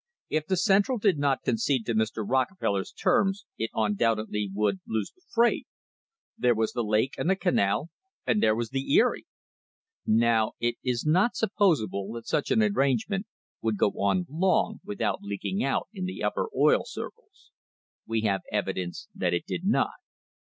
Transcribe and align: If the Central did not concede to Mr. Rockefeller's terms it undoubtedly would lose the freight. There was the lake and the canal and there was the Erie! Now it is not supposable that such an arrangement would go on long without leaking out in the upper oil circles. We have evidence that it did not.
If 0.31 0.47
the 0.47 0.57
Central 0.57 0.97
did 0.97 1.19
not 1.19 1.43
concede 1.43 1.85
to 1.85 1.93
Mr. 1.93 2.27
Rockefeller's 2.27 2.91
terms 2.91 3.45
it 3.59 3.69
undoubtedly 3.75 4.49
would 4.51 4.79
lose 4.87 5.11
the 5.15 5.21
freight. 5.31 5.67
There 6.35 6.55
was 6.55 6.71
the 6.73 6.81
lake 6.81 7.13
and 7.19 7.29
the 7.29 7.35
canal 7.35 7.91
and 8.25 8.41
there 8.41 8.55
was 8.55 8.71
the 8.71 8.91
Erie! 8.95 9.27
Now 10.07 10.53
it 10.59 10.77
is 10.83 11.05
not 11.05 11.35
supposable 11.35 12.13
that 12.13 12.25
such 12.25 12.49
an 12.49 12.63
arrangement 12.63 13.27
would 13.61 13.77
go 13.77 13.89
on 13.89 14.25
long 14.27 14.79
without 14.83 15.21
leaking 15.21 15.63
out 15.63 15.87
in 15.93 16.05
the 16.05 16.23
upper 16.23 16.47
oil 16.57 16.81
circles. 16.83 17.51
We 18.07 18.21
have 18.21 18.41
evidence 18.51 19.07
that 19.13 19.35
it 19.35 19.45
did 19.45 19.65
not. 19.65 19.91